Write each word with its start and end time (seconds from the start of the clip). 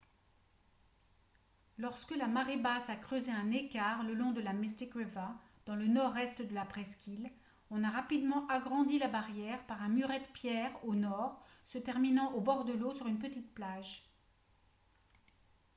lorsque 1.77 2.09
la 2.15 2.25
marée 2.25 2.57
basse 2.57 2.89
a 2.89 2.95
creusé 2.95 3.31
un 3.31 3.51
écart 3.51 4.01
le 4.01 4.15
long 4.15 4.31
de 4.31 4.41
la 4.41 4.51
mystic 4.51 4.95
river 4.95 5.27
dans 5.67 5.75
le 5.75 5.85
nord-est 5.85 6.41
de 6.41 6.55
la 6.55 6.65
presqu'île 6.65 7.29
on 7.69 7.83
a 7.83 7.89
rapidement 7.91 8.47
agrandi 8.47 8.97
la 8.97 9.09
barrière 9.09 9.63
par 9.67 9.79
un 9.83 9.89
muret 9.89 10.19
de 10.21 10.31
pierre 10.33 10.73
au 10.85 10.95
nord 10.95 11.39
se 11.67 11.77
terminant 11.77 12.31
au 12.33 12.41
bord 12.41 12.65
de 12.65 12.73
l'eau 12.73 12.95
sur 12.95 13.05
une 13.05 13.19
petite 13.19 13.53
plage 13.53 14.01